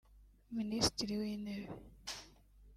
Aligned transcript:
Minisitiri 0.57 1.13
w’intebe 1.21 1.71